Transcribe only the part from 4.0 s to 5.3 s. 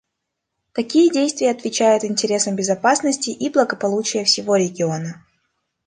всего региона.